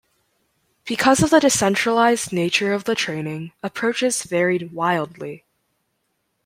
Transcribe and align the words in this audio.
Because 0.83 1.21
of 1.21 1.29
the 1.29 1.39
decentralized 1.39 2.33
nature 2.33 2.73
of 2.73 2.85
the 2.85 2.95
training, 2.95 3.51
approaches 3.61 4.23
varied 4.23 4.73
wildly. 4.73 5.45